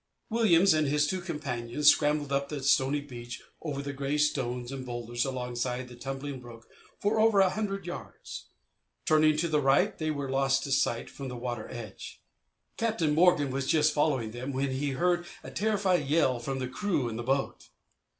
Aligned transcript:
Williams 0.31 0.73
and 0.73 0.87
his 0.87 1.05
two 1.05 1.21
companions 1.21 1.87
scrambled 1.91 2.31
up 2.31 2.49
the 2.49 2.63
stony 2.63 3.01
beach 3.01 3.39
over 3.61 3.83
the 3.83 3.93
grey 3.93 4.17
stones 4.17 4.71
and 4.71 4.83
boulders 4.83 5.25
alongside 5.25 5.87
the 5.87 5.95
tumbling 5.95 6.39
brook 6.39 6.67
for 6.97 7.19
over 7.19 7.39
a 7.39 7.51
hundred 7.51 7.85
yards. 7.85 8.47
Turning 9.05 9.37
to 9.37 9.47
the 9.47 9.61
right 9.61 9.99
they 9.99 10.09
were 10.09 10.27
lost 10.27 10.63
to 10.63 10.71
sight 10.71 11.07
from 11.07 11.27
the 11.27 11.37
water 11.37 11.69
edge. 11.69 12.19
Captain 12.77 13.13
Morgan 13.13 13.51
was 13.51 13.67
just 13.67 13.93
following 13.93 14.31
them 14.31 14.51
when 14.53 14.71
he 14.71 14.93
heard 14.93 15.23
a 15.43 15.51
terrified 15.51 16.07
yell 16.07 16.39
from 16.39 16.57
the 16.57 16.67
crew 16.67 17.07
in 17.07 17.15
the 17.15 17.21
boat. 17.21 17.69